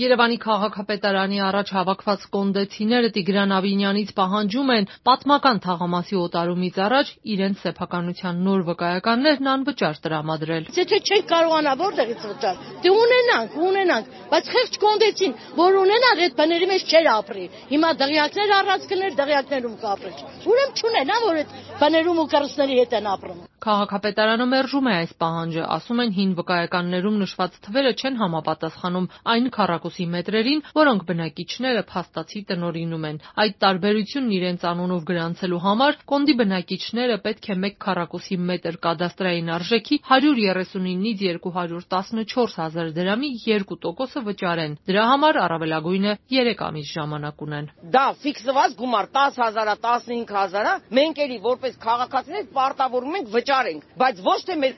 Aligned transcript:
Երևանի 0.00 0.36
քաղաքապետարանի 0.40 1.38
առաջ 1.44 1.70
հավաքված 1.76 2.22
կոնդեցիները 2.34 3.08
Տիգրան 3.16 3.50
Ավինյանից 3.56 4.12
պահանջում 4.20 4.70
են 4.74 4.86
պատմական 5.08 5.58
թաղամասի 5.64 6.16
օտարումից 6.20 6.78
առաջ 6.84 7.10
իրենց 7.34 7.64
սեփականության 7.64 8.40
նոր 8.46 8.64
վկայականներն 8.70 9.50
անվճար 9.54 10.00
տրամադրել։ 10.06 10.70
Եթե 10.80 11.00
չենք 11.04 11.28
կարողանա 11.34 11.74
որտեղից 11.84 12.24
վճար, 12.30 12.64
դե 12.80 12.94
ունենանք, 13.02 13.58
ունենանք, 13.68 14.10
բայց 14.32 14.50
խեղճ 14.56 14.80
կոնդեցին, 14.86 15.36
որ 15.60 15.78
ունենանք, 15.84 16.24
այդ 16.24 16.40
բաների 16.40 16.70
մեջ 16.72 16.96
չեր 16.96 17.12
ապրի։ 17.20 17.46
Հիմա 17.76 17.92
դղյակներ 18.00 18.56
առած 18.60 18.88
կներ, 18.94 19.14
դղյակներում 19.20 19.76
կապրել։ 19.84 20.26
Ուրեմն 20.48 20.74
չունեն, 20.80 21.12
հա, 21.12 21.20
որ 21.28 21.44
այդ 21.44 21.54
բաներում 21.84 22.24
ու 22.24 22.28
կառուցների 22.32 22.80
հետ 22.80 23.00
են 23.00 23.10
ապրում։ 23.10 23.40
Քաղաքապետարանը 23.60 24.44
մերժում 24.50 24.86
է 24.88 24.92
այս 24.96 25.10
պահանջը, 25.20 25.64
ասում 25.76 25.98
են 26.00 26.12
հին 26.16 26.30
վկայականներում 26.38 27.16
նշված 27.20 27.56
թվերը 27.66 27.90
չեն 28.00 28.14
համապատասխանում 28.20 29.08
այն 29.34 29.48
քառակուսի 29.56 29.89
մետրերին, 30.14 30.62
որոնք 30.76 31.02
բնակիչները 31.10 31.82
փաստացի 31.90 32.40
տնօրինում 32.50 33.06
են։ 33.10 33.20
Այդ 33.44 33.54
տարբերությունն 33.64 34.34
իրենց 34.36 34.66
անունով 34.70 35.02
գրանցելու 35.10 35.60
համար 35.66 35.98
կոնդի 36.10 36.34
բնակիչները 36.40 37.16
պետք 37.26 37.48
է 37.50 37.56
1 37.60 37.76
քառակուսի 37.84 38.36
մետր 38.50 38.78
կադաստրային 38.86 39.50
արժեքի 39.56 39.96
139-ից 40.10 41.24
214 41.44 42.56
հազար 42.60 42.92
դրամի 43.00 43.30
2%-ը 43.44 44.24
վճարեն։ 44.30 44.76
Դրա 44.90 45.04
համար 45.10 45.40
առավելագույնը 45.44 46.14
3 46.34 46.64
ամիս 46.70 46.92
ժամանակ 46.96 47.44
ունեն։ 47.46 47.68
Դա 47.94 48.04
ֆիքսված 48.22 48.76
գումար 48.80 49.10
10000-ա, 49.16 49.76
15000-ա, 49.84 50.74
մենք 51.00 51.22
էլի 51.24 51.38
որպես 51.46 51.78
քաղաքացիներ 51.84 52.48
պարտավորում 52.56 53.18
ենք 53.20 53.30
վճարենք, 53.34 53.86
բայց 54.00 54.22
ոչ 54.30 54.38
թե 54.50 54.58
մեր 54.64 54.74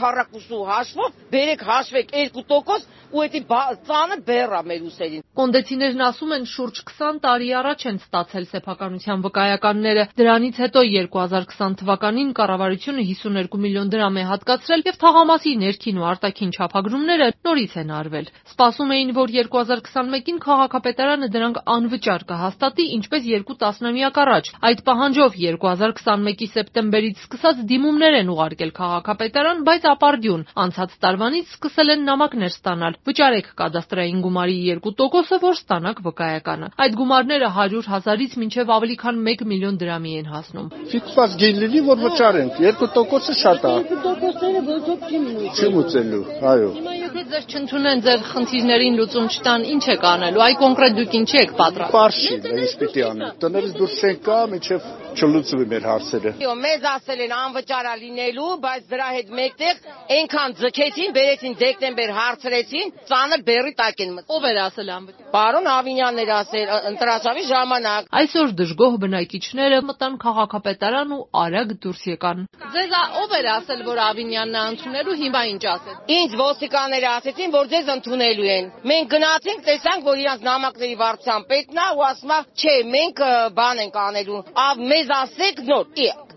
քառակուսու 0.00 0.62
հաշվով, 0.70 1.20
բերեք 1.34 1.66
հաշվեք 1.70 2.16
2% 2.20 2.98
ու 3.10 3.26
դա 3.50 3.62
ծանը 3.86 4.16
բեռա 4.50 4.66
մեր 4.66 4.86
ուսերին։ 4.90 5.22
Կոնդեցիներն 5.38 6.00
ասում 6.06 6.32
են 6.36 6.44
շուրջ 6.50 6.78
20 6.90 7.18
տարի 7.24 7.48
առաջ 7.60 7.82
են 7.90 7.98
ստացել 8.00 8.46
սեփականության 8.50 9.22
վկայականները։ 9.26 10.04
Դրանից 10.20 10.56
հետո 10.64 10.82
2020 10.90 11.76
թվականին 11.80 12.32
կառավարությունը 12.40 13.04
52 13.10 13.60
միլիոն 13.64 13.92
դրամ 13.94 14.18
է 14.20 14.24
հատկացրել 14.30 14.82
եւ 14.90 14.98
թաղամասի 15.04 15.52
ներքին 15.60 16.00
ու 16.00 16.06
արտաքին 16.10 16.54
չափագրումները 16.58 17.28
նորից 17.46 17.76
են 17.80 17.92
արվել։ 18.00 18.30
Սպասում 18.50 18.90
էին, 18.96 19.12
որ 19.20 19.34
2021-ին 19.38 20.40
քաղաքապետարանը 20.44 21.30
դրանք 21.30 21.62
անվճար 21.70 22.26
կհաստատի, 22.30 22.86
ինչպես 22.98 23.30
երկու 23.30 23.58
տասնամյակ 23.60 24.20
առաջ։ 24.24 24.50
Այդ 24.70 24.82
պահանջով 24.90 25.38
2021-ի 25.40 26.50
սեպտեմբերից 26.50 27.22
սկսած 27.24 27.62
դիմումներ 27.70 28.18
են 28.20 28.32
ուղարկել 28.34 28.74
քաղաքապետարան, 28.80 29.64
բայց 29.70 29.88
ապարդյուն։ 29.94 30.46
Անցած 30.64 30.96
տարվանից 31.04 31.54
սկսել 31.54 31.94
են 31.94 32.04
նամակներ 32.10 32.54
ստանալ։ 32.56 32.98
Վճարեք 33.10 33.50
կադաստրային 33.60 34.20
գումարի 34.30 34.56
2%-ը, 34.86 35.38
որ 35.42 35.56
ստանաք 35.58 36.00
վկայականը։ 36.06 36.66
Այդ 36.84 36.96
գումարները 37.00 37.48
100 37.56 37.88
հազարից 37.90 38.36
մինչև 38.42 38.70
ավելի 38.76 38.96
քան 39.02 39.16
1 39.32 39.44
միլիոն 39.50 39.78
դրամի 39.80 40.12
են 40.20 40.28
հասնում։ 40.30 40.68
Ֆիքսված 40.92 41.34
գին 41.40 41.58
լինի, 41.62 41.80
որ 41.90 41.98
վճարենք։ 42.04 42.60
2%-ը 42.62 43.34
շատ 43.40 43.66
է։ 43.70 43.74
2%-ը 43.90 44.62
ոչոք 44.70 45.08
չի 45.10 45.22
մնա։ 45.24 45.54
Չի 45.58 45.70
մուծելու, 45.74 46.22
այո։ 46.52 46.70
Հիմա 46.78 46.94
եթե 47.00 47.19
ձեզ 47.30 47.44
չընդունեն 47.54 48.00
ձեր 48.06 48.22
խնդիրներին 48.30 48.96
լուծում 49.00 49.26
չտան, 49.30 49.66
ինչ 49.74 49.84
եք 49.94 50.06
անելու։ 50.10 50.42
Այ 50.46 50.54
կոնկրետ 50.60 50.96
դուք 50.98 51.14
ինչ 51.20 51.30
եք 51.40 51.52
պատրաստ։ 51.60 51.94
Պարշի, 51.94 52.32
ինչ 52.50 52.72
պիտի 52.80 53.04
անենք։ 53.10 53.38
Տներից 53.44 53.76
դուրս 53.80 53.94
չենք 54.00 54.24
գա, 54.26 54.38
մինչև 54.50 54.88
չլուծվի 55.10 55.66
մեր 55.70 55.86
հարցերը։ 55.90 56.32
Այո, 56.40 56.52
մեզ 56.60 56.84
ասել 56.90 57.22
են 57.24 57.32
անվճարա 57.34 57.94
լինելու, 58.00 58.50
բայց 58.64 58.84
դրա 58.90 59.08
հետ 59.16 59.32
մեկտեղ 59.40 59.80
այնքան 60.16 60.54
ձգեցին, 60.60 61.14
բերեցին 61.16 61.56
դեկտեմբեր 61.60 62.12
հարցրեցին, 62.18 62.92
ծանր 63.10 63.42
բերի 63.50 63.72
տակ 63.80 64.02
են 64.04 64.12
մտել։ 64.16 64.36
Ով 64.36 64.46
էր 64.50 64.60
ասել 64.64 64.92
անվճար։ 64.96 65.30
Պարոն 65.34 65.68
Ավինյանն 65.70 66.22
էր 66.24 66.32
ասել 66.36 66.72
ընտրացավի 66.90 67.44
ժամանակ։ 67.50 68.10
Այսօր 68.20 68.54
դժգոհ 68.60 68.96
բնակիչները 69.04 69.80
մտան 69.90 70.18
քաղաքապետարան 70.24 71.14
ու 71.16 71.22
արագ 71.40 71.74
դուրս 71.84 72.02
եկան։ 72.10 72.46
Ձեզ 72.70 72.94
ով 73.20 73.34
էր 73.40 73.50
ասել, 73.50 73.84
որ 73.90 74.00
Ավինյանն 74.10 74.58
է 74.60 74.62
ընդունելու, 74.70 75.18
հիմա 75.20 75.42
ինչ 75.50 75.62
ասել։ 75.74 75.96
Ինձ 76.20 76.36
ոստիկանները 76.40 77.08
ասեցին, 77.20 77.50
որ 77.52 77.66
ձեզ 77.70 77.88
ընդունելու 77.94 78.46
են։ 78.54 78.68
Մենք 78.90 79.10
գնացինք, 79.12 79.64
տեսանք, 79.66 80.06
որ 80.08 80.20
իրանց 80.22 80.44
նամակների 80.46 80.96
վարչության 81.00 81.46
պետն 81.50 81.80
է 81.84 81.88
ու 81.96 82.04
ասում 82.08 82.32
է, 82.32 82.38
չէ, 82.60 82.76
մենք 82.94 83.22
բան 83.60 83.82
ենք 83.84 83.98
անելու։ 84.04 84.40
Ավ 84.64 84.82
մեզ 84.90 85.12
ասեք 85.20 85.62
նոր 85.68 85.90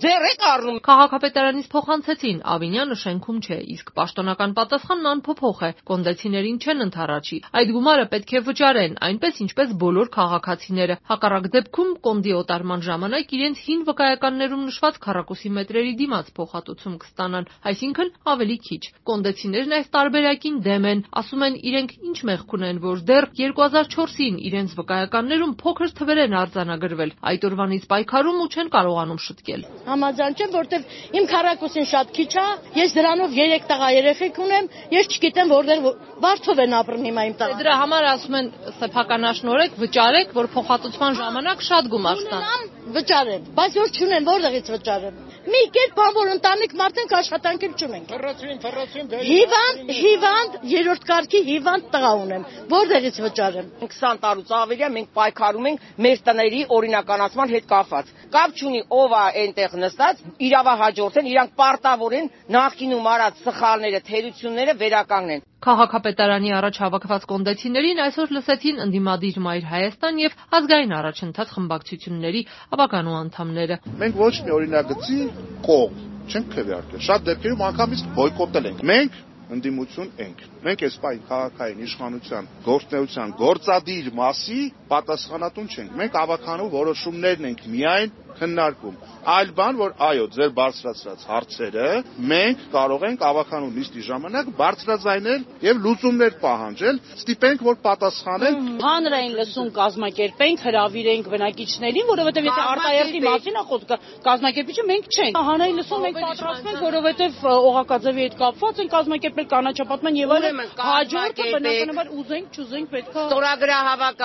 ձեր 0.04 0.24
եք 0.28 0.42
առնում։ 0.44 0.78
Քաղաքապետարանից 0.84 1.68
փոխանցեցին, 1.72 2.40
Ավինյանը 2.54 2.96
շենքում 3.00 3.38
չէ, 3.46 3.58
իսկ 3.74 3.92
պաշտոնական 3.96 4.54
պատասխանն 4.58 5.06
անփոփոխ 5.12 5.60
է։ 5.64 5.70
Կոնդեցիներին 5.88 6.58
չեն 6.60 6.84
ընթառաջի։ 6.86 7.38
Այդ 7.60 7.72
գումարը 7.76 8.08
պետք 8.12 8.34
է 8.34 8.42
վճարեն, 8.48 8.98
այնպես 9.08 9.40
ինչպես 9.46 9.72
բոլոր 9.84 10.10
քաղաքացիները։ 10.18 10.98
Հակառակ 11.14 11.48
դեպքում 11.54 11.94
կոնդի 12.04 12.34
օտարման 12.40 12.84
ժամանակ 12.84 13.32
իրենց 13.38 13.62
հին 13.64 13.86
վկայականներում 13.88 14.66
նշված 14.68 15.00
քառակուսի 15.08 15.54
մետրերի 15.56 15.94
դիմաց 16.04 16.34
փոխհատուցում 16.36 16.98
կստանան, 17.04 17.48
այսինքն 17.72 18.14
ավելի 18.34 18.58
քիչ։ 18.68 18.84
Կոնդեցիներն 19.08 19.78
այս 19.80 19.88
տարբերակին 19.94 20.60
դեմ 20.68 20.90
են, 20.92 21.06
ասում 21.24 21.48
են 21.48 21.58
իրենք 21.72 21.96
ինչ 22.12 22.18
մեղք 22.34 22.58
ունեն, 22.60 22.84
որ 22.84 23.06
դեռ 23.08 23.30
2004-ին 23.40 24.44
իրենց 24.52 24.76
վկայականներում 24.84 25.56
փոքր 25.64 25.96
թվեր 26.02 26.24
են 26.28 26.38
արձանագրվել։ 26.44 27.16
Այդ 27.34 27.48
օրվանից 27.54 27.90
պայքարում 27.94 28.44
ու 28.44 28.52
չեն 28.54 28.74
կարողանում 28.74 29.24
շտկել 29.28 29.68
համաձայն 29.94 30.38
չեմ, 30.40 30.52
որտեվ 30.58 30.96
իմ 31.20 31.28
քառակուսին 31.34 31.88
շատ 31.94 32.14
քիչ 32.18 32.30
է, 32.44 32.46
ես 32.82 32.96
դրանով 32.98 33.36
3 33.40 33.68
տղա 33.72 33.90
երեխեք 33.98 34.40
ունեմ, 34.46 34.70
ես 34.98 35.12
չգիտեմ 35.14 35.54
որտեղ 35.54 35.86
Վարդով 36.24 36.64
են 36.64 36.76
ապրում 36.80 37.06
հիմա 37.10 37.24
իմ 37.30 37.36
տղա։ 37.40 37.58
Դրա 37.64 37.76
համար 37.84 38.10
ասում 38.14 38.38
են 38.40 38.50
սեփականաշնորհեք, 38.80 39.78
վճարեք, 39.84 40.34
որ 40.40 40.50
փոխհատուցման 40.56 41.18
ժամանակ 41.20 41.66
շատ 41.70 41.90
գումար 41.94 42.24
ստան։ 42.24 42.68
Վճարեն, 42.98 43.48
բայց 43.60 43.80
որ 43.84 43.96
չունեն, 43.98 44.30
որտեղից 44.34 44.72
վճարեն։ 44.78 45.33
Մի 45.44 45.60
կերպ 45.76 45.96
բան 45.98 46.14
որ 46.16 46.30
ընտանիք 46.34 46.74
մարդենք 46.80 47.14
աշխատանք 47.18 47.64
էլ 47.68 47.74
չունենք։ 47.76 48.06
Թռացին, 48.14 48.60
թռացին, 48.64 49.10
դե։ 49.12 49.18
Հիվանդ, 49.28 49.92
հիվանդ, 49.98 50.56
երրորդ 50.74 51.08
կարգի 51.10 51.42
հիվանդ 51.50 51.90
տղա 51.96 52.12
ունեմ։ 52.22 52.46
Որտեղից 52.74 53.20
վճարեմ։ 53.26 53.68
20 53.84 54.22
տարուց 54.24 54.54
ավելի 54.60 54.90
մենք 54.96 55.12
պայքարում 55.20 55.70
ենք 55.74 55.88
մեր 56.08 56.24
տների 56.30 56.64
օրինականացման 56.80 57.54
հետ 57.58 57.70
կապված։ 57.74 58.14
Կապ 58.38 58.58
չունի 58.64 58.84
ով 59.04 59.18
է 59.20 59.24
այնտեղ 59.44 59.80
նստած, 59.84 60.24
իրավահաջորդեն, 60.48 61.32
իրանք 61.34 61.58
պարտավոր 61.60 62.18
են 62.24 62.30
նախկինում 62.56 63.10
արած 63.18 63.44
սխալները, 63.44 64.04
թերությունները 64.08 64.78
վերականգնեն։ 64.80 65.50
Քաղաքապետարանի 65.64 66.50
առաջ 66.60 66.78
հավաքված 66.84 67.26
կոնդեցիներին 67.32 68.00
այսօր 68.06 68.32
լսեցին 68.36 68.82
ընդդիմադիր 68.86 69.38
Մայր 69.46 69.68
Հայաստան 69.74 70.18
եւ 70.24 70.34
ազգային 70.60 70.96
առաջընթաց 71.00 71.54
խմբակցությունների 71.56 72.42
ավականու 72.78 73.16
անդամները։ 73.24 73.78
Մենք 74.04 74.18
ոչ 74.24 74.34
մի 74.44 74.56
օրինագծի 74.60 75.20
կողմ 75.68 76.02
չենք 76.34 76.50
քվեարկել։ 76.58 77.06
Շատ 77.08 77.30
դեպքերում 77.30 77.64
անգամից 77.70 78.04
բոյկոտել 78.18 78.68
ենք։ 78.74 78.84
Մենք 78.92 79.22
ընդդիմություն 79.54 80.12
ենք։ 80.24 80.44
Մենք 80.68 80.84
այս 80.88 80.96
պայն 81.04 81.24
քաղաքային 81.30 81.82
իշխանության 81.88 82.48
գործնեության 82.68 83.34
գործադիր 83.40 84.08
մասի 84.20 84.60
պատասխանատուն 84.94 85.68
չենք։ 85.74 85.98
Մենք 86.00 86.18
ավականու 86.24 86.70
որոշումներն 86.74 87.50
ենք 87.52 87.66
միայն 87.74 88.14
քննարկում։ 88.40 88.96
Այլ 89.34 89.52
բան, 89.58 89.78
որ 89.80 89.92
այո, 90.08 90.26
ձեր 90.36 90.52
բարձրացրած 90.58 91.22
հարցերը 91.30 91.88
մենք 92.32 92.64
կարող 92.74 93.06
ենք 93.08 93.24
ավականու 93.30 93.70
նիստի 93.78 94.04
ժամանակ 94.08 94.50
բարձրաձայնել 94.60 95.46
եւ 95.64 95.82
լուծումներ 95.84 96.34
պահանջել, 96.44 97.00
ստիպենք, 97.24 97.64
որ 97.68 97.78
պատասխանեն։ 97.88 98.58
Հանրային 98.84 99.36
լսում 99.40 99.70
կազմակերպենք, 99.78 100.64
հրավիրենք 100.68 101.30
բնակիչներին, 101.34 102.08
որովհետեւ 102.14 102.50
եթե 102.50 102.66
արտահերթի 102.74 103.22
մասին 103.24 103.54
է 103.54 103.64
խոսքը, 103.74 103.98
կազմակերպիչը 104.28 104.86
մենք 104.92 105.08
չենք։ 105.14 105.40
Հանրային 105.54 105.80
լսում 105.84 106.04
մենք 106.04 106.20
պատրաստ 106.24 106.70
ենք, 106.74 106.84
որովհետեւ 106.84 107.40
օղակաձևի 107.54 108.24
հետ 108.24 108.38
կապված 108.44 108.84
են 108.84 108.92
կազմակերպել 108.94 109.48
կանաչապատման 109.54 110.20
եւ 110.24 110.34
այլն։ 110.34 110.62
Հաջորդը 110.84 111.48
բնականաբար 111.54 112.12
ուզենք, 112.24 112.58
չուզենք 112.58 112.94
պետքա 112.94 113.24
ստորագրահավաք 113.34 114.24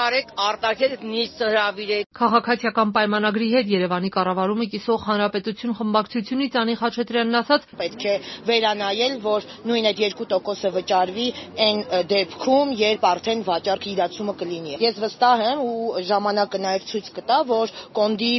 արտահերթ 0.49 1.03
նիստ 1.09 1.41
հրավիրեք։ 1.49 2.09
Քաղաքացիական 2.19 2.93
պայմանագրի 2.97 3.49
հետ 3.55 3.71
Երևանի 3.99 4.11
կառավարումը 4.15 4.67
կիսող 4.73 5.01
Հանրապետություն 5.09 5.73
խմբակցությունից 5.75 6.57
Անի 6.61 6.75
Խաչատրյանն 6.79 7.37
ասաց. 7.39 7.63
պետք 7.79 8.03
է 8.07 8.15
վերանայել, 8.47 9.15
որ 9.25 9.47
նույն 9.67 9.89
այդ 9.91 9.99
2%-ը 9.99 10.71
վճարվի 10.77 11.27
այն 11.67 11.79
դեպքում, 12.13 12.69
երբ 12.79 13.07
արդեն 13.11 13.43
վաճառքի 13.49 13.91
իրացումը 13.99 14.35
կլինի։ 14.39 14.77
Ես 14.87 15.01
վստահ 15.03 15.43
եմ 15.49 15.59
ու 15.67 16.03
ժամանակը 16.11 16.59
նաև 16.63 16.87
ցույց 16.89 17.11
կտա, 17.19 17.39
որ 17.49 17.75
կոնդի 17.99 18.33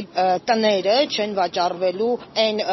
տները 0.48 0.96
չեն 1.12 1.36
վաճառվելու 1.40 2.14
այն 2.40 2.64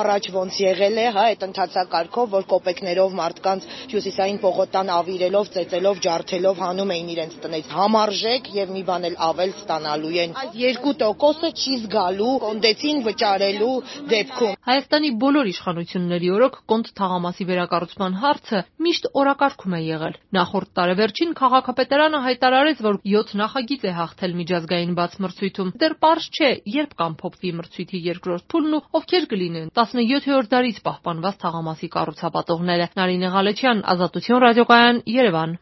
առաջ 0.00 0.30
ոնց 0.40 0.60
եղել 0.64 0.96
է, 0.96 1.06
հա, 1.20 1.26
այդ 1.34 1.46
ընթացակարգով, 1.50 2.26
որ 2.40 2.48
կոպեկներով 2.54 3.18
մարդկանց 3.20 3.68
հյուսիսային 3.92 4.40
պողոտան 4.40 4.94
ավիրելով, 4.96 5.52
ծեծելով, 5.60 6.02
ջարդելով 6.08 6.64
հանում 6.64 6.94
էին 6.96 7.12
իրենց 7.20 7.38
տնից։ 7.44 7.70
Համարժեք 7.80 8.50
եւ 8.60 8.74
մի 8.80 8.82
բան 8.88 9.08
էլ 9.10 9.16
ավել 9.28 9.54
ստանալու 9.60 10.14
են։ 10.24 10.36
Այս 10.40 10.80
2%-ը 10.80 11.50
չի 11.60 11.74
զգալու 11.84 12.29
կոնդելու, 12.30 12.60
կոնդեցին 12.60 12.98
վճարելու 13.06 13.76
դեպքում։ 14.10 14.54
Հայաստանի 14.68 15.10
բոլոր 15.22 15.48
իշխանությունների 15.50 16.28
օրոք 16.36 16.56
կոնտ 16.70 16.90
թաղամասի 17.00 17.44
վերակառուցման 17.50 18.16
հարցը 18.20 18.60
միշտ 18.86 19.08
օրակարգում 19.20 19.74
է 19.74 19.80
եղել։ 19.80 20.14
Նախորդ 20.38 20.70
տարեվերջին 20.80 21.32
քաղաքապետարանը 21.40 22.20
հայտարարեց, 22.26 22.82
որ 22.86 23.00
7 23.10 23.34
նախագիծ 23.40 23.82
է 23.90 23.94
հաղթել 23.98 24.36
միջազգային 24.40 24.94
բաց 25.00 25.16
մրցույթում։ 25.24 25.72
Դեռ 25.80 25.94
պարզ 26.04 26.28
չէ, 26.30 26.50
երբ 26.80 26.94
կամփոփվի 27.00 27.50
մրցույթի 27.60 28.02
երկրորդ 28.10 28.44
փուլն 28.50 28.76
ու 28.78 28.82
ովքեր 29.00 29.24
կլինեն 29.30 29.72
17-րդ 29.80 30.50
դարից 30.54 30.78
պահպանված 30.86 31.40
թաղամասի 31.40 31.88
կառուցապատողները։ 31.96 32.88
Նարինե 33.00 33.32
Ղալեչյան, 33.34 33.82
Ազատություն 33.90 34.42
ռադիոկայան, 34.44 35.02
Երևան։ 35.10 35.56